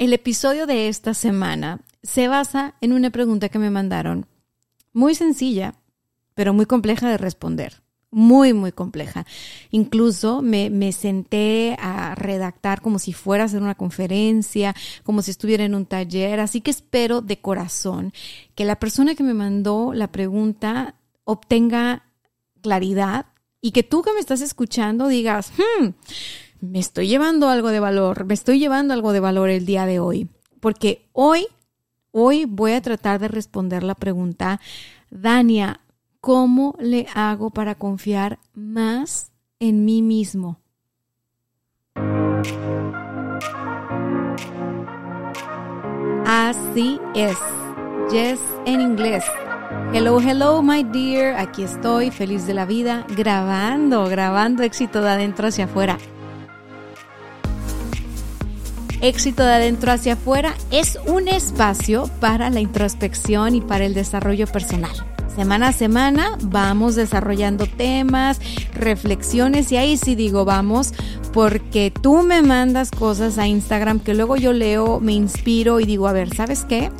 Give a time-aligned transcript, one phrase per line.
[0.00, 4.24] El episodio de esta semana se basa en una pregunta que me mandaron,
[4.94, 5.74] muy sencilla,
[6.32, 7.82] pero muy compleja de responder.
[8.10, 9.26] Muy, muy compleja.
[9.70, 15.32] Incluso me, me, senté a redactar como si fuera a hacer una conferencia, como si
[15.32, 16.40] estuviera en un taller.
[16.40, 18.14] Así que espero de corazón
[18.54, 22.06] que la persona que me mandó la pregunta obtenga
[22.62, 23.26] claridad
[23.60, 25.88] y que tú que me estás escuchando digas, hmm,
[26.60, 29.98] me estoy llevando algo de valor, me estoy llevando algo de valor el día de
[29.98, 30.28] hoy.
[30.60, 31.46] Porque hoy,
[32.12, 34.60] hoy voy a tratar de responder la pregunta,
[35.10, 35.80] Dania,
[36.20, 40.60] ¿cómo le hago para confiar más en mí mismo?
[46.26, 47.38] Así es.
[48.12, 49.24] Yes en inglés.
[49.92, 51.36] Hello, hello, my dear.
[51.36, 55.98] Aquí estoy, feliz de la vida, grabando, grabando éxito de adentro hacia afuera
[59.00, 64.46] éxito de adentro hacia afuera es un espacio para la introspección y para el desarrollo
[64.46, 64.92] personal.
[65.34, 68.40] Semana a semana vamos desarrollando temas,
[68.74, 70.92] reflexiones y ahí sí digo vamos
[71.32, 76.08] porque tú me mandas cosas a Instagram que luego yo leo, me inspiro y digo,
[76.08, 76.90] a ver, ¿sabes qué?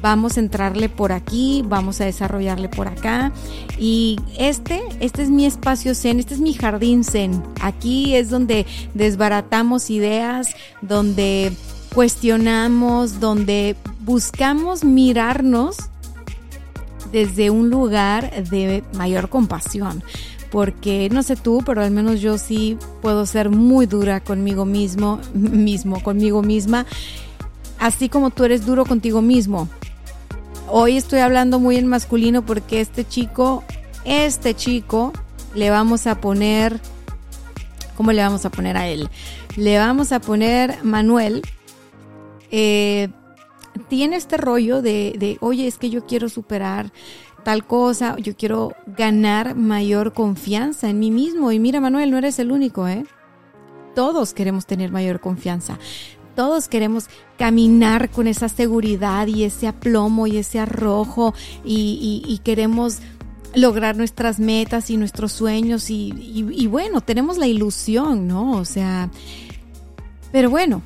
[0.00, 3.32] Vamos a entrarle por aquí, vamos a desarrollarle por acá
[3.78, 7.42] y este, este es mi espacio zen, este es mi jardín zen.
[7.60, 11.52] Aquí es donde desbaratamos ideas, donde
[11.94, 15.76] cuestionamos, donde buscamos mirarnos
[17.12, 20.02] desde un lugar de mayor compasión.
[20.54, 25.18] Porque no sé tú, pero al menos yo sí puedo ser muy dura conmigo mismo,
[25.34, 26.86] mismo, conmigo misma,
[27.80, 29.68] así como tú eres duro contigo mismo.
[30.68, 33.64] Hoy estoy hablando muy en masculino porque este chico,
[34.04, 35.12] este chico,
[35.56, 36.78] le vamos a poner,
[37.96, 39.10] ¿cómo le vamos a poner a él?
[39.56, 41.42] Le vamos a poner Manuel.
[42.52, 43.08] Eh,
[43.88, 46.92] tiene este rollo de, de, oye, es que yo quiero superar
[47.44, 51.52] tal cosa, yo quiero ganar mayor confianza en mí mismo.
[51.52, 53.04] Y mira, Manuel, no eres el único, ¿eh?
[53.94, 55.78] Todos queremos tener mayor confianza.
[56.34, 57.06] Todos queremos
[57.38, 61.32] caminar con esa seguridad y ese aplomo y ese arrojo
[61.64, 62.98] y, queremos
[63.54, 68.52] lograr nuestras metas y nuestros sueños y, y bueno, tenemos la ilusión, ¿no?
[68.56, 69.10] O sea,
[70.32, 70.82] pero bueno,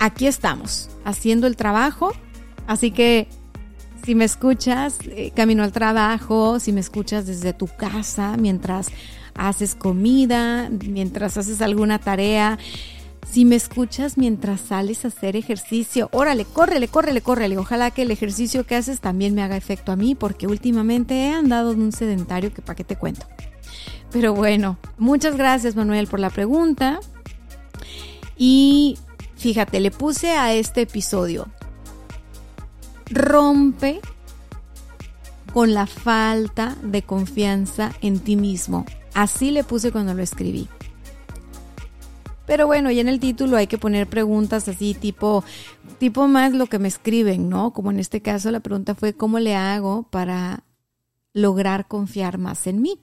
[0.00, 2.12] aquí estamos haciendo el trabajo.
[2.66, 3.28] Así que
[4.04, 8.88] si me escuchas eh, camino al trabajo, si me escuchas desde tu casa, mientras
[9.34, 12.58] haces comida, mientras haces alguna tarea,
[13.30, 17.58] si me escuchas mientras sales a hacer ejercicio, órale, córrele, córrele, córrele.
[17.58, 21.32] Ojalá que el ejercicio que haces también me haga efecto a mí, porque últimamente he
[21.32, 23.26] andado en un sedentario que para qué te cuento.
[24.10, 26.98] Pero bueno, muchas gracias Manuel por la pregunta.
[28.36, 28.98] Y
[29.40, 31.48] Fíjate, le puse a este episodio,
[33.10, 34.00] rompe
[35.52, 38.86] con la falta de confianza en ti mismo.
[39.14, 40.68] Así le puse cuando lo escribí.
[42.46, 45.44] Pero bueno, ya en el título hay que poner preguntas así tipo,
[45.98, 47.72] tipo más lo que me escriben, ¿no?
[47.72, 50.64] Como en este caso la pregunta fue, ¿cómo le hago para
[51.32, 52.98] lograr confiar más en mí?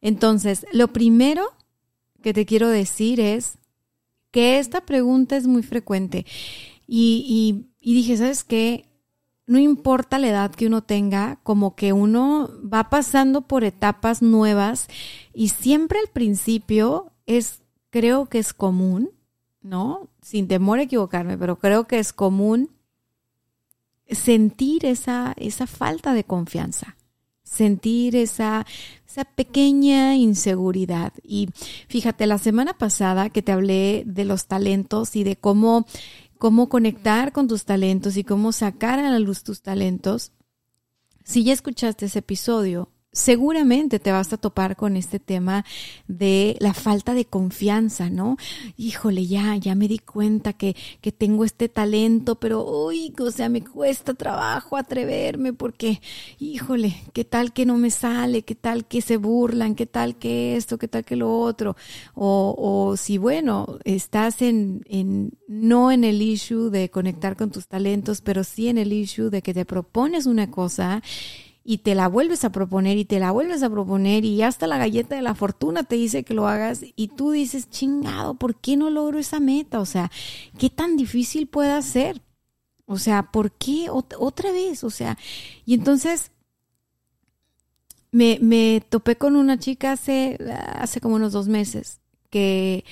[0.00, 1.44] Entonces, lo primero
[2.22, 3.58] que te quiero decir es,
[4.34, 6.26] que esta pregunta es muy frecuente.
[6.88, 8.88] Y, dije, ¿sabes qué?
[9.46, 14.88] No importa la edad que uno tenga, como que uno va pasando por etapas nuevas
[15.34, 17.60] y siempre al principio es,
[17.90, 19.10] creo que es común,
[19.60, 20.08] ¿no?
[20.22, 22.70] Sin temor a equivocarme, pero creo que es común
[24.08, 26.96] sentir esa, esa falta de confianza
[27.54, 28.66] sentir esa,
[29.06, 31.12] esa pequeña inseguridad.
[31.22, 31.48] Y
[31.88, 35.86] fíjate, la semana pasada que te hablé de los talentos y de cómo,
[36.44, 40.32] cómo conectar con tus talentos y cómo sacar a la luz tus talentos,
[41.24, 45.64] si ya escuchaste ese episodio, seguramente te vas a topar con este tema
[46.08, 48.36] de la falta de confianza, ¿no?
[48.76, 53.48] Híjole, ya, ya me di cuenta que, que tengo este talento, pero, uy, o sea,
[53.48, 56.02] me cuesta trabajo atreverme porque,
[56.40, 60.56] híjole, qué tal que no me sale, qué tal que se burlan, qué tal que
[60.56, 61.76] esto, qué tal que lo otro.
[62.14, 67.68] O, o si, bueno, estás en, en, no en el issue de conectar con tus
[67.68, 71.00] talentos, pero sí en el issue de que te propones una cosa
[71.64, 74.76] y te la vuelves a proponer y te la vuelves a proponer y hasta la
[74.76, 78.76] galleta de la fortuna te dice que lo hagas y tú dices, chingado, ¿por qué
[78.76, 79.80] no logro esa meta?
[79.80, 80.10] O sea,
[80.58, 82.20] ¿qué tan difícil puede ser?
[82.84, 84.84] O sea, ¿por qué otra vez?
[84.84, 85.16] O sea,
[85.64, 86.32] y entonces
[88.12, 90.38] me, me topé con una chica hace,
[90.74, 92.84] hace como unos dos meses que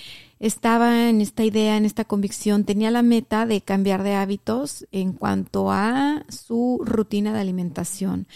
[0.43, 5.13] estaba en esta idea, en esta convicción, tenía la meta de cambiar de hábitos en
[5.13, 8.27] cuanto a su rutina de alimentación.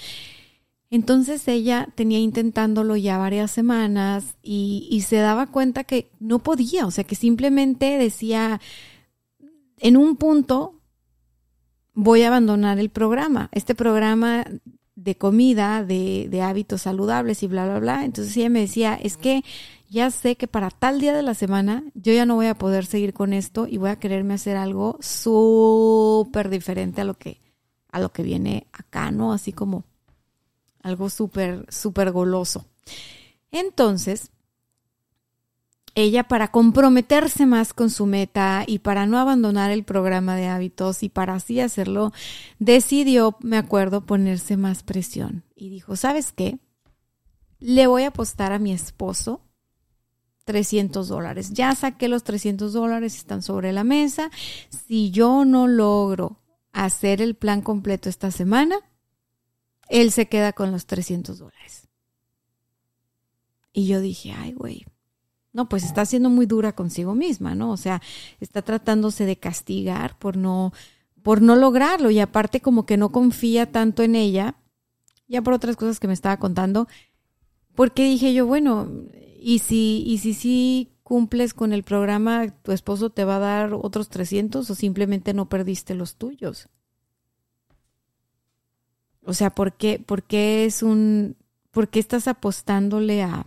[0.89, 6.93] Entonces ella tenía intentándolo ya varias semanas y, se daba cuenta que no podía, o
[6.93, 8.61] sea, que simplemente decía,
[9.79, 10.81] en un punto
[11.93, 14.47] voy a abandonar el programa, este programa
[14.97, 18.05] de comida, de, de hábitos saludables y bla, bla, bla.
[18.05, 19.45] Entonces ella me decía, es que
[19.89, 22.87] ya sé que para tal día de la semana yo ya no voy a poder
[22.87, 27.41] seguir con esto y voy a quererme hacer algo súper diferente a lo que
[27.93, 29.33] a lo que viene acá, ¿no?
[29.33, 29.85] Así como
[30.83, 32.67] algo súper súper goloso.
[33.53, 34.31] Entonces,
[35.97, 41.03] ella para comprometerse más con su meta y para no abandonar el programa de hábitos
[41.03, 42.13] y para así hacerlo,
[42.59, 46.59] decidió, me acuerdo, ponerse más presión y dijo, ¿sabes qué?
[47.61, 49.41] Le voy a apostar a mi esposo
[50.45, 51.55] 300 dólares.
[51.55, 54.31] Ya saqué los 300 dólares, están sobre la mesa.
[54.69, 58.77] Si yo no logro hacer el plan completo esta semana,
[59.89, 61.89] él se queda con los 300 dólares.
[63.73, 64.85] Y yo dije, ay, güey.
[65.57, 67.71] No, pues está siendo muy dura consigo misma, ¿no?
[67.71, 68.03] O sea,
[68.41, 70.75] está tratándose de castigar por no,
[71.23, 72.11] por no lograrlo.
[72.11, 74.57] Y aparte como que no confía tanto en ella,
[75.29, 76.89] ya por otras cosas que me estaba contando,
[77.75, 78.87] porque dije yo, bueno,
[79.41, 83.73] y si, y si sí cumples con el programa, tu esposo te va a dar
[83.73, 86.69] otros 300 o simplemente no perdiste los tuyos.
[89.23, 91.35] O sea, ¿por qué, por qué es un,
[91.71, 93.47] por qué estás apostándole a,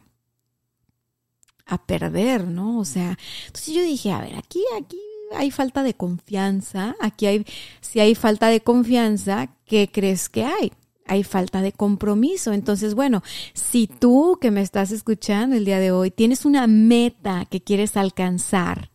[1.69, 2.79] a perder, ¿no?
[2.79, 3.17] O sea,
[3.47, 4.99] entonces yo dije, a ver, aquí, aquí
[5.31, 7.45] hay falta de confianza, aquí hay,
[7.81, 10.71] si hay falta de confianza, ¿qué crees que hay?
[11.09, 12.53] hay falta de compromiso.
[12.53, 13.23] Entonces, bueno,
[13.53, 17.97] si tú que me estás escuchando el día de hoy tienes una meta que quieres
[17.97, 18.91] alcanzar,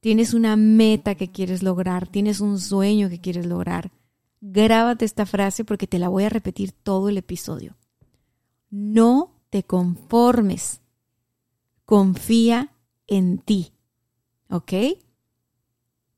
[0.00, 3.90] tienes una meta que quieres lograr, tienes un sueño que quieres lograr,
[4.40, 7.74] grábate esta frase porque te la voy a repetir todo el episodio.
[8.70, 10.80] No te conformes.
[11.88, 12.76] Confía
[13.06, 13.72] en ti.
[14.50, 14.72] ¿Ok?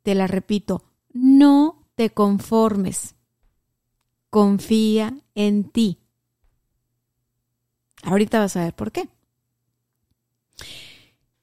[0.03, 0.83] Te la repito.
[1.13, 3.15] No te conformes
[4.31, 5.99] confía en ti.
[8.03, 9.09] Ahorita vas a ver por qué.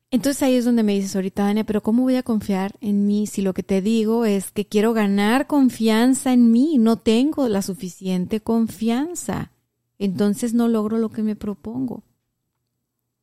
[0.10, 3.28] Entonces ahí es donde me dices ahorita, Dania, pero ¿cómo voy a confiar en mí
[3.28, 6.78] si lo que te digo es que quiero ganar confianza en mí?
[6.78, 9.52] No tengo la suficiente confianza.
[10.00, 12.04] Entonces no logro lo que me propongo.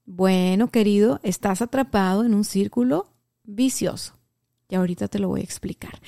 [0.04, 3.12] Bueno, querido, estás atrapado en un círculo
[3.44, 4.14] vicioso.
[4.68, 6.00] Y ahorita te lo voy a explicar.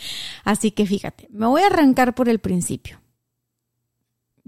[0.45, 3.01] Así que fíjate, me voy a arrancar por el principio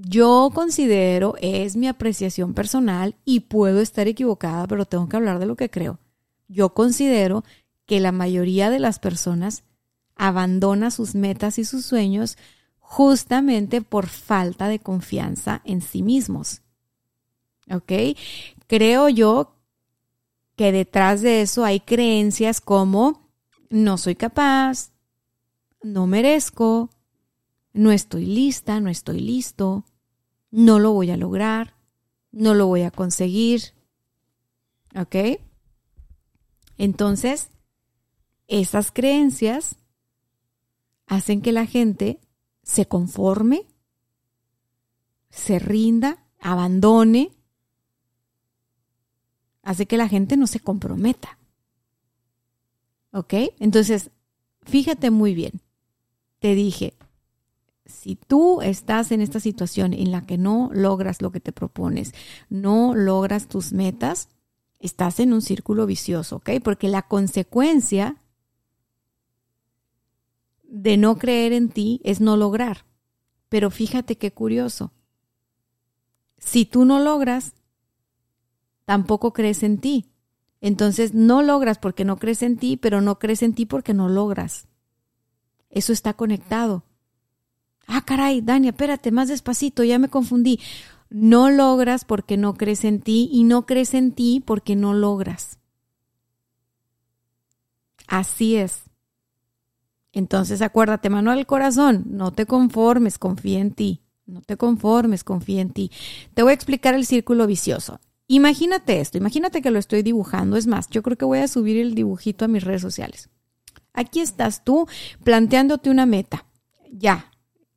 [0.00, 5.46] yo considero, es mi apreciación personal y puedo estar equivocada, pero tengo que hablar de
[5.46, 5.98] lo que creo.
[6.46, 7.42] Yo considero
[7.84, 9.64] que la mayoría de las personas
[10.14, 12.38] abandona sus metas y sus sueños
[12.78, 16.62] justamente por falta de confianza en sí mismos.
[17.68, 17.92] ¿Ok?
[18.68, 19.56] Creo yo
[20.56, 23.32] que detrás de eso hay creencias como
[23.70, 24.92] no soy capaz,
[25.82, 26.90] no merezco,
[27.72, 29.84] no estoy lista, no estoy listo,
[30.50, 31.76] no lo voy a lograr,
[32.30, 33.74] no lo voy a conseguir.
[34.94, 35.40] ¿Ok?
[36.76, 37.48] Entonces,
[38.48, 39.76] esas creencias
[41.06, 42.20] hacen que la gente
[42.62, 43.66] se conforme,
[45.30, 47.37] se rinda, abandone,
[49.68, 51.36] hace que la gente no se comprometa.
[53.12, 53.34] ¿Ok?
[53.60, 54.10] Entonces,
[54.62, 55.60] fíjate muy bien.
[56.38, 56.94] Te dije,
[57.84, 62.14] si tú estás en esta situación en la que no logras lo que te propones,
[62.48, 64.30] no logras tus metas,
[64.78, 66.50] estás en un círculo vicioso, ¿ok?
[66.64, 68.16] Porque la consecuencia
[70.62, 72.86] de no creer en ti es no lograr.
[73.50, 74.92] Pero fíjate qué curioso.
[76.38, 77.52] si tú no logras,
[78.88, 80.06] tampoco crees en ti.
[80.62, 84.08] Entonces no logras porque no crees en ti, pero no crees en ti porque no
[84.08, 84.66] logras.
[85.68, 86.84] Eso está conectado.
[87.86, 90.58] Ah, caray, Dania, espérate, más despacito, ya me confundí.
[91.10, 95.58] No logras porque no crees en ti y no crees en ti porque no logras.
[98.06, 98.84] Así es.
[100.12, 104.00] Entonces acuérdate, mano al corazón, no te conformes, confía en ti.
[104.24, 105.90] No te conformes, confía en ti.
[106.32, 108.00] Te voy a explicar el círculo vicioso.
[108.30, 110.58] Imagínate esto, imagínate que lo estoy dibujando.
[110.58, 113.30] Es más, yo creo que voy a subir el dibujito a mis redes sociales.
[113.94, 114.86] Aquí estás tú
[115.24, 116.44] planteándote una meta.
[116.92, 117.30] Ya,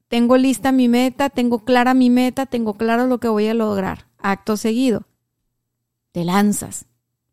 [0.10, 4.10] tengo lista mi meta, tengo clara mi meta, tengo claro lo que voy a lograr.
[4.18, 5.08] Acto seguido,
[6.12, 6.86] te lanzas.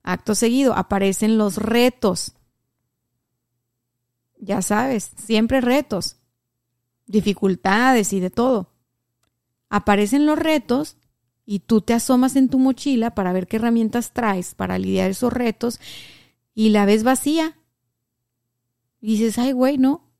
[0.04, 2.36] Acto seguido, aparecen los retos.
[4.38, 6.18] Ya sabes, siempre retos,
[7.06, 8.70] dificultades y de todo.
[9.68, 10.96] Aparecen los retos
[11.50, 15.32] y tú te asomas en tu mochila para ver qué herramientas traes para lidiar esos
[15.32, 15.80] retos
[16.54, 17.56] y la ves vacía.
[19.00, 20.12] Y dices, ay, güey, no,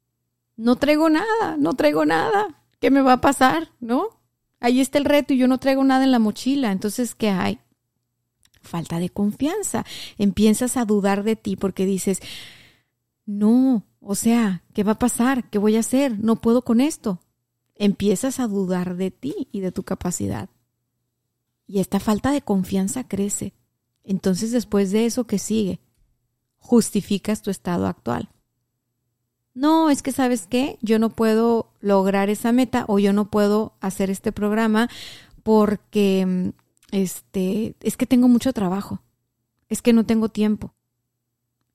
[0.57, 2.65] no traigo nada, no traigo nada.
[2.81, 3.73] ¿Qué me va a pasar?
[3.79, 4.23] ¿No?
[4.59, 6.73] Ahí está el reto y yo no traigo nada en la mochila.
[6.73, 7.59] Entonces, ¿qué hay?
[8.63, 9.85] Falta de confianza.
[10.17, 12.21] Empiezas a dudar de ti porque dices,
[13.27, 15.51] no, o sea, ¿qué va a pasar?
[15.51, 16.19] ¿Qué voy a hacer?
[16.19, 17.21] No puedo con esto.
[17.75, 20.49] Empiezas a dudar de ti y de tu capacidad.
[21.69, 23.53] Y esta falta de confianza crece.
[24.03, 25.81] Entonces después de eso, ¿qué sigue?
[26.57, 28.31] Justificas tu estado actual.
[29.55, 33.75] No, es que sabes qué, yo no puedo lograr esa meta o yo no puedo
[33.81, 34.89] hacer este programa
[35.43, 36.53] porque
[36.91, 39.03] este, es que tengo mucho trabajo.
[39.69, 40.75] Es que no tengo tiempo.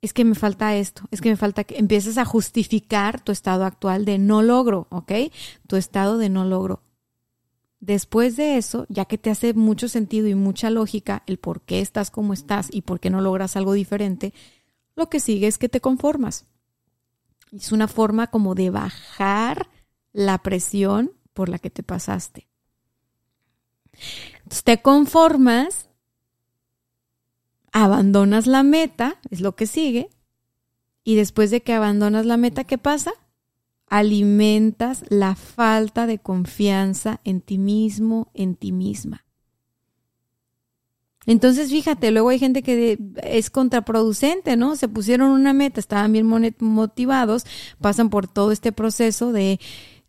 [0.02, 3.64] Es que me falta esto, es que me falta que empieces a justificar tu estado
[3.64, 5.12] actual de no logro, ¿ok?
[5.68, 6.82] Tu estado de no logro.
[7.86, 11.82] Después de eso, ya que te hace mucho sentido y mucha lógica el por qué
[11.82, 14.34] estás como estás y por qué no logras algo diferente,
[14.96, 16.46] lo que sigue es que te conformas.
[17.52, 19.68] Es una forma como de bajar
[20.14, 22.48] la presión por la que te pasaste.
[24.64, 25.90] Te conformas,
[27.74, 30.10] abandonas la meta, es lo que sigue,
[31.04, 33.12] y después de que abandonas la meta, ¿qué pasa?
[33.94, 39.24] Alimentas la falta de confianza en ti mismo, en ti misma.
[41.28, 44.76] Entonces, fíjate, luego hay gente que es contraproducente, ¿no?
[44.78, 46.26] Se pusieron una meta, estaban bien
[46.58, 47.46] motivados,
[47.80, 49.60] pasan por todo este proceso de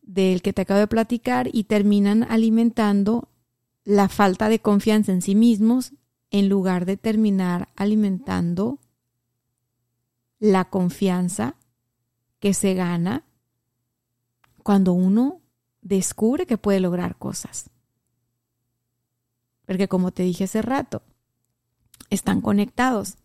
[0.01, 3.29] del que te acabo de platicar y terminan alimentando
[3.85, 5.93] la falta de confianza en sí mismos
[6.31, 8.79] en lugar de terminar alimentando
[10.39, 11.57] la confianza
[12.39, 13.25] que se gana
[14.65, 15.43] cuando uno
[15.83, 17.71] descubre que puede lograr cosas.
[19.67, 21.03] Porque como te dije hace rato,
[22.11, 23.19] están conectados.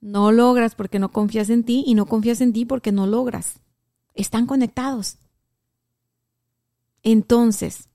[0.00, 3.60] No logras porque no confías en ti y no confías en ti porque no logras.
[4.14, 5.18] Están conectados.
[7.02, 7.88] Entonces,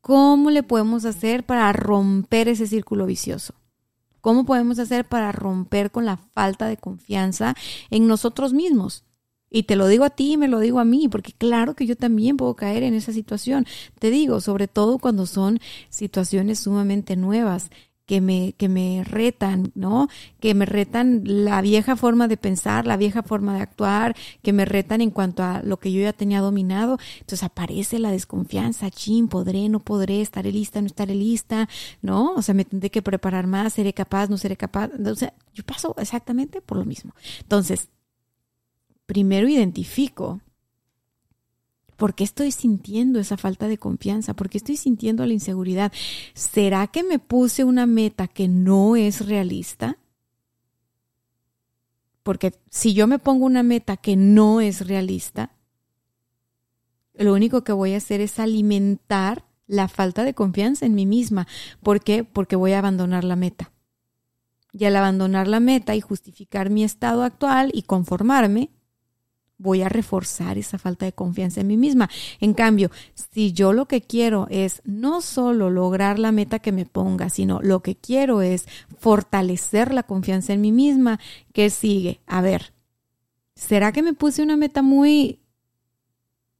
[0.00, 3.54] ¿cómo le podemos hacer para romper ese círculo vicioso?
[4.20, 7.56] ¿Cómo podemos hacer para romper con la falta de confianza
[7.90, 9.04] en nosotros mismos?
[9.50, 11.86] Y te lo digo a ti y me lo digo a mí, porque claro que
[11.86, 13.66] yo también puedo caer en esa situación.
[13.98, 17.70] Te digo, sobre todo cuando son situaciones sumamente nuevas
[18.10, 20.08] que me, que me retan, ¿no?
[20.40, 24.64] Que me retan la vieja forma de pensar, la vieja forma de actuar, que me
[24.64, 26.98] retan en cuanto a lo que yo ya tenía dominado.
[27.20, 31.68] Entonces aparece la desconfianza, chin, podré, no podré, estaré lista, no estaré lista,
[32.02, 32.34] ¿no?
[32.34, 34.90] O sea, me tendré que preparar más, seré capaz, no seré capaz.
[35.06, 37.14] O sea, yo paso exactamente por lo mismo.
[37.42, 37.90] Entonces,
[39.10, 40.40] primero identifico
[41.96, 45.90] por qué estoy sintiendo esa falta de confianza, por qué estoy sintiendo la inseguridad.
[46.32, 49.98] ¿Será que me puse una meta que no es realista?
[52.22, 55.56] Porque si yo me pongo una meta que no es realista,
[57.14, 61.48] lo único que voy a hacer es alimentar la falta de confianza en mí misma.
[61.82, 62.22] ¿Por qué?
[62.22, 63.72] Porque voy a abandonar la meta.
[64.72, 68.70] Y al abandonar la meta y justificar mi estado actual y conformarme,
[69.60, 72.08] voy a reforzar esa falta de confianza en mí misma.
[72.40, 72.90] En cambio,
[73.32, 77.60] si yo lo que quiero es no solo lograr la meta que me ponga, sino
[77.62, 78.66] lo que quiero es
[78.98, 81.20] fortalecer la confianza en mí misma,
[81.52, 82.20] ¿qué sigue?
[82.26, 82.72] A ver,
[83.54, 85.40] ¿será que me puse una meta muy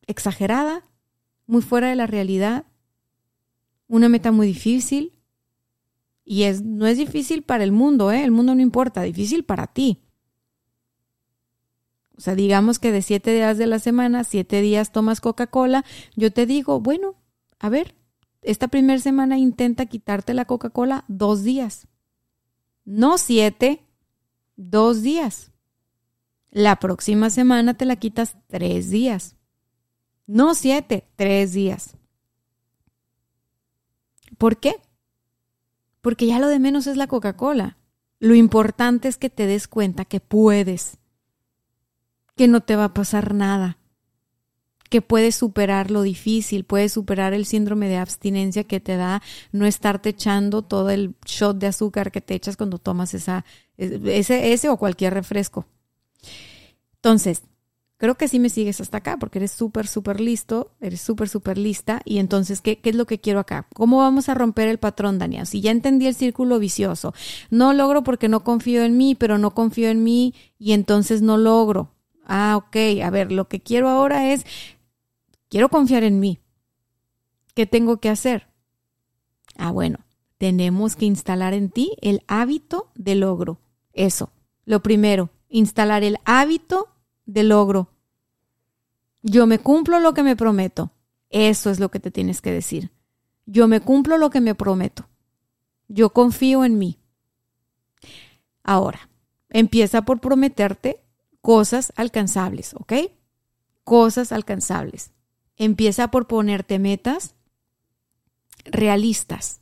[0.07, 0.85] exagerada?
[1.47, 2.67] ¿Muy fuera de la realidad?
[3.89, 5.15] ¿Una meta muy difícil?
[6.23, 8.23] Y es, no es difícil para el mundo, ¿eh?
[8.23, 9.99] El mundo no importa, difícil para ti.
[12.21, 15.87] O sea, digamos que de siete días de la semana, siete días tomas Coca-Cola,
[16.17, 17.15] yo te digo, bueno,
[17.59, 17.95] a ver,
[18.43, 21.89] esta primera semana intenta quitarte la Coca-Cola dos días.
[22.85, 23.87] No siete,
[24.57, 25.51] dos días.
[26.51, 29.37] La próxima semana te la quitas tres días.
[30.27, 31.97] No siete, tres días.
[34.37, 34.75] ¿Por qué?
[36.03, 37.79] Porque ya lo de menos es la Coca-Cola.
[38.19, 40.99] Lo importante es que te des cuenta que puedes,
[42.41, 43.77] que no te va a pasar nada,
[44.89, 49.21] que puedes superar lo difícil, puedes superar el síndrome de abstinencia que te da
[49.53, 53.45] no estarte echando todo el shot de azúcar que te echas cuando tomas esa,
[53.77, 55.67] ese, ese o cualquier refresco.
[56.95, 57.43] Entonces,
[57.99, 61.59] creo que sí me sigues hasta acá porque eres súper, súper listo, eres súper, súper
[61.59, 62.01] lista.
[62.07, 63.67] Y entonces, ¿qué, ¿qué, es lo que quiero acá?
[63.75, 65.47] ¿Cómo vamos a romper el patrón, Daniel?
[65.47, 67.13] Si ya entendí el círculo vicioso,
[67.51, 71.37] no logro porque no confío en mí, pero no confío en mí y entonces no
[71.37, 72.00] logro.
[72.33, 74.47] Ah, ok, a ver, lo que quiero ahora es,
[75.49, 76.39] quiero confiar en mí.
[77.57, 78.47] ¿Qué tengo que hacer?
[79.57, 79.99] Ah, bueno,
[80.39, 83.59] tenemos que instalar en ti el hábito de logro.
[83.93, 84.31] Eso,
[84.65, 86.95] lo primero, instalar el hábito
[87.27, 87.91] de logro.
[89.23, 90.93] Yo me cumplo lo que me prometo.
[91.31, 92.93] Eso es lo que te tienes que decir.
[93.45, 95.09] Yo me cumplo lo que me prometo.
[95.89, 97.01] Yo confío en mí.
[98.63, 99.11] Ahora,
[99.49, 101.03] empieza por prometerte
[101.41, 102.93] cosas alcanzables, ¿ok?
[103.85, 105.13] Cosas alcanzables.
[105.57, 107.35] Empieza por ponerte metas
[108.65, 109.61] realistas.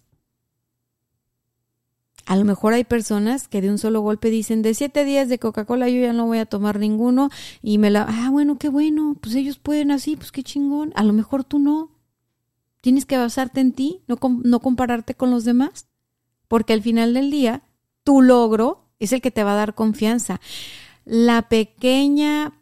[2.28, 5.38] A lo mejor hay personas que de un solo golpe dicen, de siete días de
[5.38, 7.30] Coca-Cola yo ya no voy a tomar ninguno
[7.62, 10.92] y me la, ah, bueno, qué bueno, pues ellos pueden así, pues qué chingón.
[10.94, 11.90] A lo mejor tú no.
[12.82, 15.88] Tienes que basarte en ti, no, no compararte con los demás,
[16.48, 17.62] porque al final del día,
[18.04, 20.38] tu logro es el que te va a dar confianza.
[21.10, 22.52] La pequeña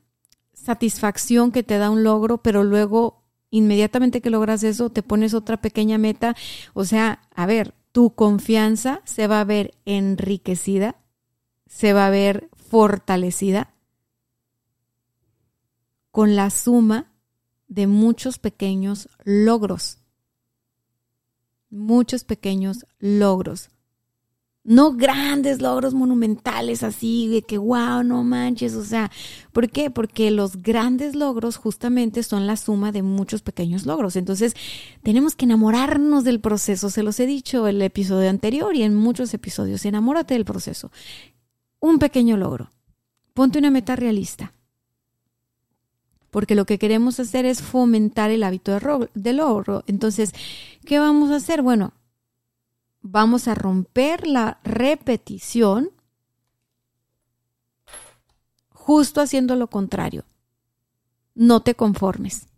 [0.53, 5.57] satisfacción que te da un logro, pero luego inmediatamente que logras eso, te pones otra
[5.57, 6.37] pequeña meta.
[6.73, 10.95] O sea, a ver, tu confianza se va a ver enriquecida,
[11.67, 13.75] se va a ver fortalecida
[16.13, 17.13] con la suma
[17.67, 19.99] de muchos pequeños logros.
[21.69, 23.71] Muchos pequeños logros
[24.67, 29.11] no grandes logros monumentales así de que wow, no manches, o sea,
[29.53, 29.91] ¿por qué?
[29.91, 34.17] Porque los grandes logros justamente son la suma de muchos pequeños logros.
[34.17, 34.55] Entonces,
[35.03, 39.33] tenemos que enamorarnos del proceso, se los he dicho el episodio anterior y en muchos
[39.35, 40.91] episodios, enamórate del proceso.
[41.79, 42.71] Un pequeño logro.
[43.35, 44.53] Ponte una meta realista.
[46.31, 48.79] Porque lo que queremos hacer es fomentar el hábito
[49.15, 49.85] de logro.
[49.87, 50.33] Entonces,
[50.85, 51.63] ¿qué vamos a hacer?
[51.63, 51.93] Bueno,
[53.07, 55.91] vamos a romper la repetición
[58.71, 60.25] justo haciendo lo contrario.
[61.35, 62.49] No te conformes.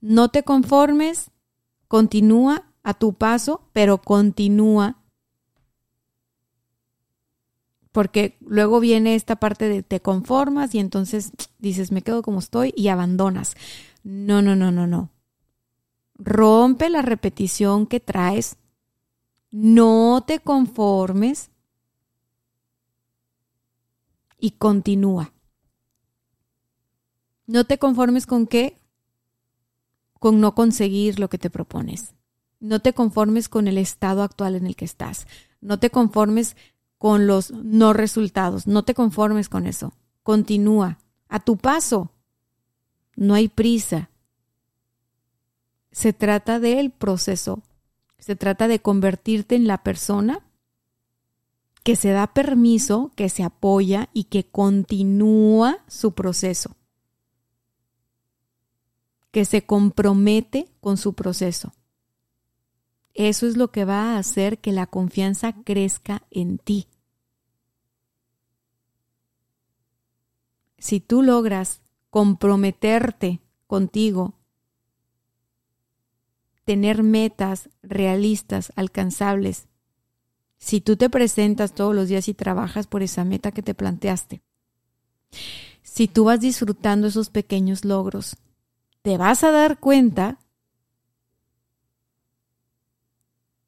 [0.00, 1.30] No te conformes,
[1.88, 5.02] continúa a tu paso, pero continúa.
[7.90, 12.72] Porque luego viene esta parte de te conformas y entonces dices, me quedo como estoy
[12.76, 13.54] y abandonas.
[14.04, 15.10] No, no, no, no, no.
[16.14, 18.56] Rompe la repetición que traes
[19.50, 21.50] no te conformes
[24.38, 25.32] y continúa.
[27.46, 28.78] No te conformes con qué?
[30.18, 32.14] Con no conseguir lo que te propones.
[32.60, 35.26] No te conformes con el estado actual en el que estás.
[35.60, 36.56] No te conformes
[36.98, 38.66] con los no resultados.
[38.66, 39.94] No te conformes con eso.
[40.22, 42.12] Continúa a tu paso.
[43.16, 44.10] No hay prisa.
[45.90, 47.62] Se trata del proceso
[48.18, 50.44] se trata de convertirte en la persona
[51.82, 56.76] que se da permiso, que se apoya y que continúa su proceso,
[59.30, 61.72] que se compromete con su proceso.
[63.14, 66.88] Eso es lo que va a hacer que la confianza crezca en ti.
[70.78, 74.37] Si tú logras comprometerte contigo
[76.68, 79.68] tener metas realistas, alcanzables.
[80.58, 84.42] Si tú te presentas todos los días y trabajas por esa meta que te planteaste,
[85.82, 88.36] si tú vas disfrutando esos pequeños logros,
[89.00, 90.40] te vas a dar cuenta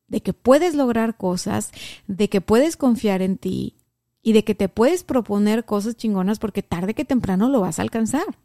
[0.09, 1.73] de que puedes lograr cosas,
[2.07, 3.79] de que puedes confiar en ti
[4.21, 7.83] y de que te puedes proponer cosas chingonas porque tarde que temprano lo vas a
[7.83, 8.39] alcanzar.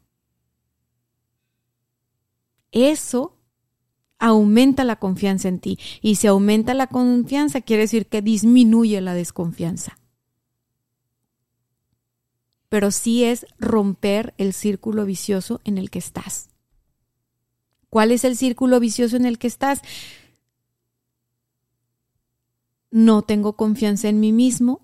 [2.72, 3.35] Eso
[4.18, 5.78] aumenta la confianza en ti.
[6.00, 9.98] Y si aumenta la confianza, quiere decir que disminuye la desconfianza.
[12.68, 16.50] Pero sí es romper el círculo vicioso en el que estás.
[17.88, 19.82] ¿Cuál es el círculo vicioso en el que estás?
[22.90, 24.80] No tengo confianza en mí mismo,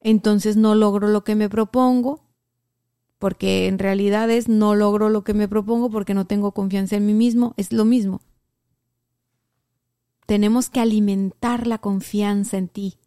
[0.00, 2.28] entonces no logro lo que me propongo,
[3.18, 7.06] porque en realidad es no logro lo que me propongo porque no tengo confianza en
[7.06, 8.20] mí mismo, es lo mismo.
[10.30, 13.00] Tenemos que alimentar la confianza en ti.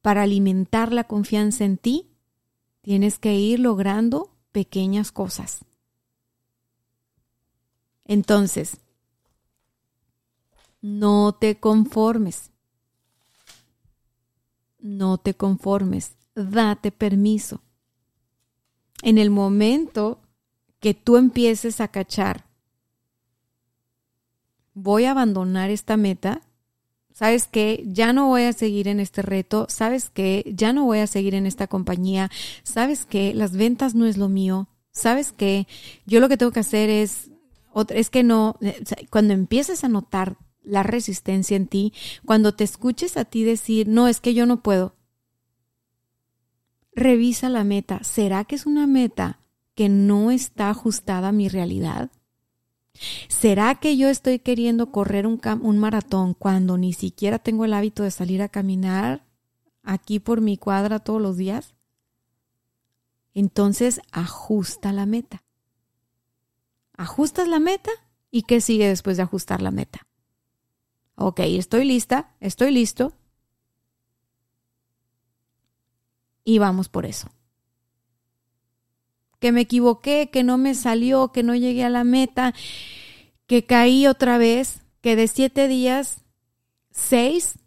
[0.00, 2.08] Para alimentar la confianza en ti,
[2.82, 5.64] tienes que ir logrando pequeñas cosas.
[8.04, 8.76] Entonces,
[10.82, 12.52] no te conformes.
[14.78, 16.14] No te conformes.
[16.36, 17.60] Date permiso.
[19.02, 20.22] En el momento
[20.78, 22.49] que tú empieces a cachar,
[24.74, 26.42] voy a abandonar esta meta,
[27.12, 30.98] sabes que ya no voy a seguir en este reto, sabes que ya no voy
[30.98, 32.30] a seguir en esta compañía,
[32.62, 35.66] sabes que las ventas no es lo mío, sabes que
[36.06, 37.30] yo lo que tengo que hacer es,
[37.90, 38.58] es que no,
[39.10, 41.92] cuando empieces a notar la resistencia en ti,
[42.24, 44.94] cuando te escuches a ti decir, no, es que yo no puedo,
[46.92, 48.02] revisa la meta.
[48.04, 49.40] ¿Será que es una meta
[49.74, 52.10] que no está ajustada a mi realidad?
[53.28, 58.10] ¿Será que yo estoy queriendo correr un, maratón cuando ni siquiera tengo el hábito de
[58.10, 59.24] salir a caminar
[59.82, 61.74] aquí por mi cuadra todos los días?
[63.32, 65.44] Entonces ajusta la meta.
[66.96, 67.90] Ajustas la meta
[68.30, 70.06] y ¿qué sigue después de ajustar la meta?
[71.14, 73.14] Ok, estoy lista, estoy listo.
[76.44, 77.30] Y vamos por eso.
[79.40, 82.54] Que me equivoqué, que no me salió, que no llegué a la meta,
[83.46, 86.24] que caí otra vez, que de siete días,
[86.92, 87.58] seis,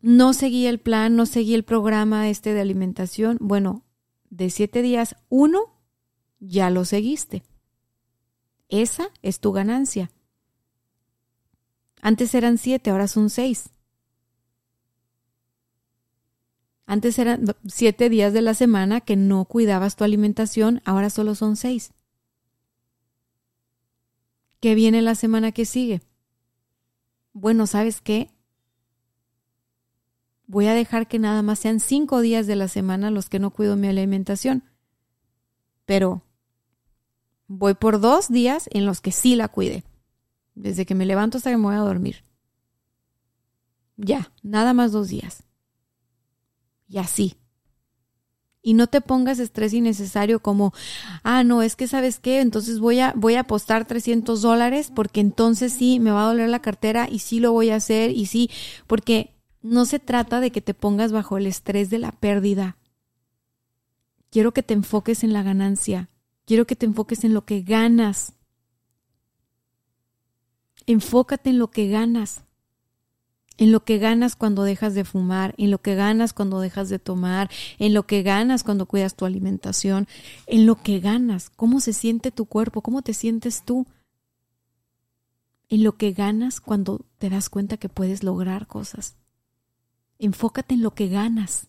[0.00, 3.36] no seguí el plan, no seguí el programa este de alimentación.
[3.40, 3.84] Bueno,
[4.30, 5.60] de siete días, uno,
[6.38, 7.42] ya lo seguiste.
[8.68, 10.10] Esa es tu ganancia.
[12.00, 13.70] Antes eran siete, ahora son seis.
[16.88, 21.56] Antes eran siete días de la semana que no cuidabas tu alimentación, ahora solo son
[21.56, 21.92] seis.
[24.58, 26.00] ¿Qué viene la semana que sigue?
[27.34, 28.30] Bueno, ¿sabes qué?
[30.46, 33.50] Voy a dejar que nada más sean cinco días de la semana los que no
[33.50, 34.64] cuido mi alimentación.
[35.84, 36.22] Pero
[37.48, 39.84] voy por dos días en los que sí la cuide.
[40.54, 42.24] Desde que me levanto hasta que me voy a dormir.
[43.98, 45.44] Ya, nada más dos días
[46.88, 47.36] y así.
[48.60, 50.72] Y no te pongas estrés innecesario como,
[51.22, 55.20] ah, no, es que sabes qué, entonces voy a, voy a apostar 300 dólares porque
[55.20, 58.26] entonces sí, me va a doler la cartera y sí lo voy a hacer y
[58.26, 58.50] sí,
[58.86, 62.76] porque no se trata de que te pongas bajo el estrés de la pérdida.
[64.30, 66.10] Quiero que te enfoques en la ganancia,
[66.44, 68.34] quiero que te enfoques en lo que ganas.
[70.86, 72.47] Enfócate en lo que ganas
[73.58, 77.00] en lo que ganas cuando dejas de fumar, en lo que ganas cuando dejas de
[77.00, 80.06] tomar, en lo que ganas cuando cuidas tu alimentación,
[80.46, 83.86] en lo que ganas, cómo se siente tu cuerpo, cómo te sientes tú,
[85.68, 89.16] en lo que ganas cuando te das cuenta que puedes lograr cosas.
[90.20, 91.66] Enfócate en lo que ganas.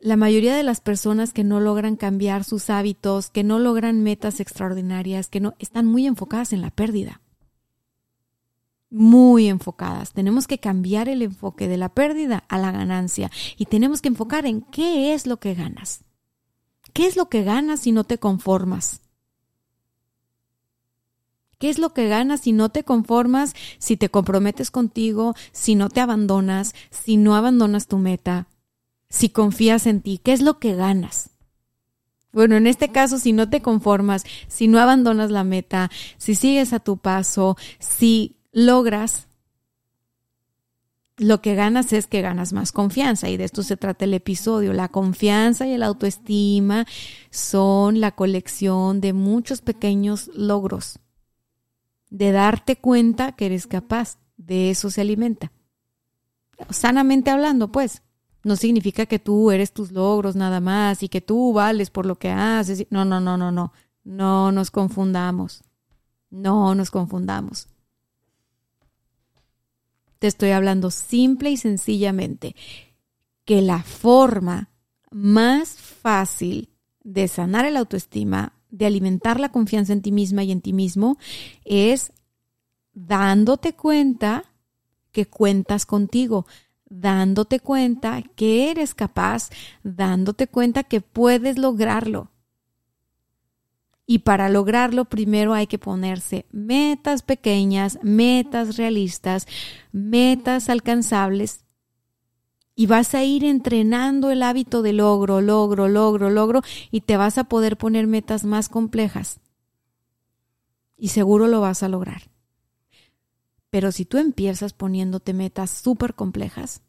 [0.00, 4.38] La mayoría de las personas que no logran cambiar sus hábitos, que no logran metas
[4.38, 7.21] extraordinarias, que no están muy enfocadas en la pérdida
[8.92, 10.12] muy enfocadas.
[10.12, 14.46] Tenemos que cambiar el enfoque de la pérdida a la ganancia y tenemos que enfocar
[14.46, 16.04] en qué es lo que ganas.
[16.92, 19.00] ¿Qué es lo que ganas si no te conformas?
[21.58, 25.88] ¿Qué es lo que ganas si no te conformas, si te comprometes contigo, si no
[25.88, 28.48] te abandonas, si no abandonas tu meta,
[29.08, 30.18] si confías en ti?
[30.22, 31.30] ¿Qué es lo que ganas?
[32.32, 36.72] Bueno, en este caso, si no te conformas, si no abandonas la meta, si sigues
[36.72, 39.28] a tu paso, si logras,
[41.18, 44.72] lo que ganas es que ganas más confianza y de esto se trata el episodio.
[44.72, 46.86] La confianza y el autoestima
[47.30, 50.98] son la colección de muchos pequeños logros,
[52.10, 55.52] de darte cuenta que eres capaz, de eso se alimenta.
[56.70, 58.02] Sanamente hablando, pues,
[58.44, 62.16] no significa que tú eres tus logros nada más y que tú vales por lo
[62.16, 62.86] que haces.
[62.90, 63.72] No, no, no, no, no.
[64.04, 65.62] No nos confundamos.
[66.30, 67.68] No nos confundamos.
[70.22, 72.54] Te estoy hablando simple y sencillamente
[73.44, 74.70] que la forma
[75.10, 76.68] más fácil
[77.02, 81.18] de sanar el autoestima, de alimentar la confianza en ti misma y en ti mismo,
[81.64, 82.12] es
[82.92, 84.44] dándote cuenta
[85.10, 86.46] que cuentas contigo,
[86.88, 89.50] dándote cuenta que eres capaz,
[89.82, 92.30] dándote cuenta que puedes lograrlo.
[94.06, 99.46] Y para lograrlo, primero hay que ponerse metas pequeñas, metas realistas,
[99.92, 101.64] metas alcanzables.
[102.74, 107.38] Y vas a ir entrenando el hábito de logro, logro, logro, logro, y te vas
[107.38, 109.40] a poder poner metas más complejas.
[110.96, 112.30] Y seguro lo vas a lograr.
[113.70, 116.82] Pero si tú empiezas poniéndote metas súper complejas,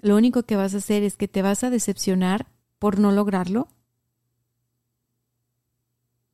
[0.00, 2.46] lo único que vas a hacer es que te vas a decepcionar
[2.78, 3.68] por no lograrlo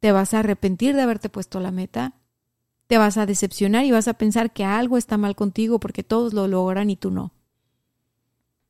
[0.07, 2.15] te vas a arrepentir de haberte puesto la meta,
[2.87, 6.33] te vas a decepcionar y vas a pensar que algo está mal contigo porque todos
[6.33, 7.33] lo logran y tú no.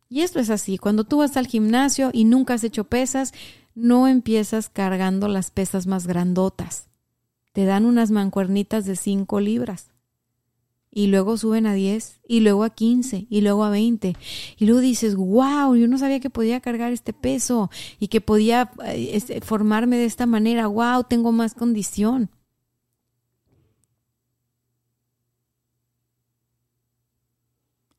[0.09, 3.35] Y esto es así, cuando tú vas al gimnasio y nunca has hecho pesas,
[3.75, 6.89] no empiezas cargando las pesas más grandotas.
[7.53, 9.91] Te dan unas mancuernitas de 5 libras
[10.97, 14.17] y luego suben a 10 y luego a 15 y luego a 20
[14.57, 18.71] y luego dices, wow, yo no sabía que podía cargar este peso y que podía
[18.83, 22.31] eh, este, formarme de esta manera, wow, tengo más condición.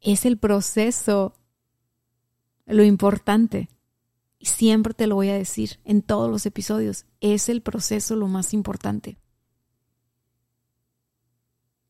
[0.02, 1.36] Es el proceso
[2.66, 3.70] lo importante.
[4.40, 8.28] Y siempre te lo voy a decir en todos los episodios, es el proceso lo
[8.28, 9.20] más importante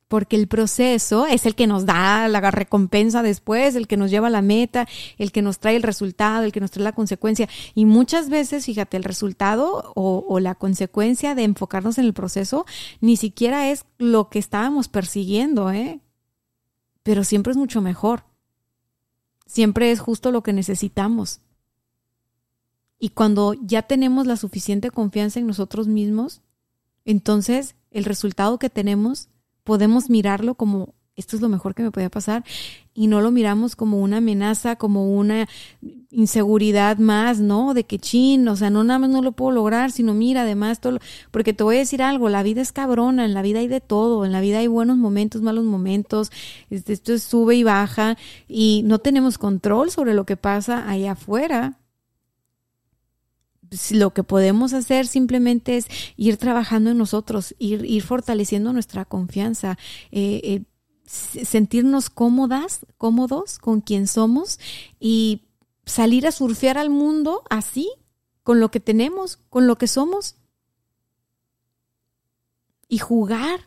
[0.07, 4.27] porque el proceso es el que nos da la recompensa después, el que nos lleva
[4.27, 7.49] a la meta, el que nos trae el resultado, el que nos trae la consecuencia.
[7.75, 12.65] Y muchas veces, fíjate, el resultado o, la consecuencia de enfocarnos en el proceso
[13.01, 15.99] ni siquiera es lo que estábamos persiguiendo, ¿eh?
[17.03, 18.23] Pero siempre es mucho mejor.
[19.45, 21.41] Siempre es justo lo que necesitamos.
[22.99, 26.41] Y cuando ya tenemos la suficiente confianza en nosotros mismos,
[27.05, 29.29] entonces el resultado que tenemos
[29.67, 32.45] podemos mirarlo como esto es lo mejor que me podía pasar
[32.93, 35.49] y no lo miramos como una amenaza, como una
[36.09, 37.73] inseguridad más, ¿no?
[37.73, 40.79] De que chin, o sea, no nada más no lo puedo lograr, sino mira, además,
[40.79, 40.99] todo,
[41.31, 43.81] porque te voy a decir algo, la vida es cabrona, en la vida hay de
[43.81, 46.31] todo, en la vida hay buenos momentos, malos momentos,
[46.69, 48.15] este, esto es sube y baja
[48.47, 51.77] y no tenemos control sobre lo que pasa allá afuera
[53.91, 59.77] lo que podemos hacer simplemente es ir trabajando en nosotros, ir, ir fortaleciendo nuestra confianza,
[60.11, 60.63] eh, eh,
[61.05, 64.59] sentirnos cómodas, cómodos con quien somos
[64.99, 65.43] y
[65.85, 67.89] salir a surfear al mundo así,
[68.43, 70.35] con lo que tenemos, con lo que somos.
[72.89, 73.61] Y jugar.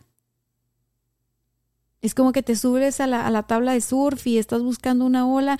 [2.00, 5.04] Es como que te subes a la, a la tabla de surf y estás buscando
[5.04, 5.58] una ola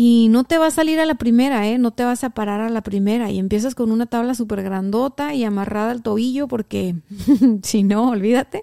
[0.00, 1.76] y no te va a salir a la primera, ¿eh?
[1.76, 3.32] No te vas a parar a la primera.
[3.32, 6.94] Y empiezas con una tabla súper grandota y amarrada al tobillo porque
[7.64, 8.62] si no, olvídate.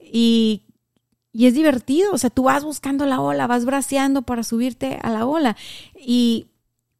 [0.00, 0.62] Y,
[1.30, 2.14] y es divertido.
[2.14, 5.58] O sea, tú vas buscando la ola, vas braceando para subirte a la ola.
[5.94, 6.46] Y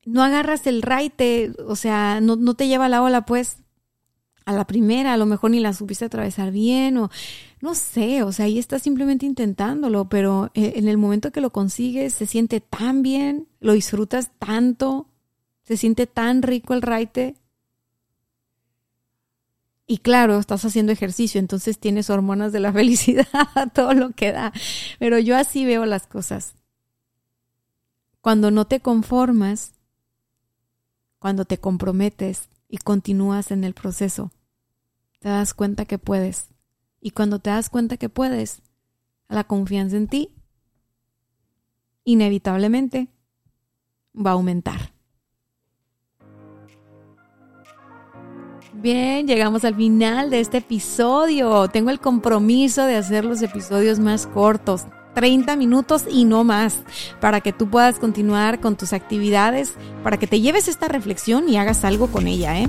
[0.05, 3.57] no agarras el raite, o sea, no, no te lleva la ola, pues,
[4.45, 7.11] a la primera, a lo mejor ni la supiste atravesar bien o
[7.63, 11.51] no sé, o sea, ahí estás simplemente intentándolo, pero eh, en el momento que lo
[11.51, 15.07] consigues se siente tan bien, lo disfrutas tanto,
[15.63, 17.37] se siente tan rico el raite.
[19.87, 23.29] Y claro, estás haciendo ejercicio, entonces tienes hormonas de la felicidad,
[23.73, 24.53] todo lo que da.
[24.99, 26.57] Pero yo así veo las cosas.
[28.21, 29.75] Cuando no te conformas,
[31.21, 34.33] cuando te comprometes y continúas en el proceso,
[35.21, 36.52] te das cuenta que puedes
[37.03, 38.63] y cuando te das cuenta que puedes,
[39.29, 40.31] la confianza en ti
[42.05, 43.09] inevitablemente
[44.15, 44.93] va a aumentar.
[48.75, 51.69] Bien, llegamos al final de este episodio.
[51.69, 56.83] Tengo el compromiso de hacer los episodios más cortos, 30 minutos y no más,
[57.21, 61.59] para que tú puedas continuar con tus actividades, para que te lleves esta reflexión y
[61.59, 62.69] hagas algo con ella, ¿eh?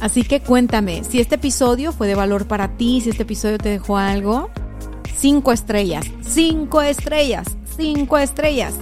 [0.00, 3.70] Así que cuéntame, si este episodio fue de valor para ti, si este episodio te
[3.70, 4.50] dejó algo,
[5.16, 8.74] cinco estrellas, cinco estrellas, cinco estrellas.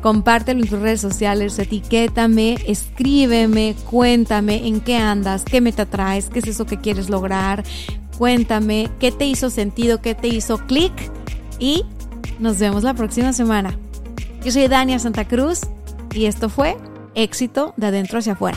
[0.00, 6.38] Compártelo en tus redes sociales, etiquétame, escríbeme, cuéntame en qué andas, qué meta traes, qué
[6.38, 7.64] es eso que quieres lograr.
[8.16, 10.92] Cuéntame qué te hizo sentido, qué te hizo clic
[11.58, 11.84] y
[12.38, 13.76] nos vemos la próxima semana.
[14.42, 15.60] Yo soy Dania Santa Cruz
[16.14, 16.76] y esto fue
[17.14, 18.56] Éxito de adentro hacia afuera.